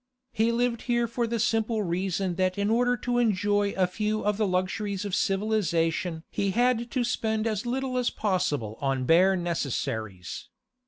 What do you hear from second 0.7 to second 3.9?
here for the simple reason that in order to enjoy a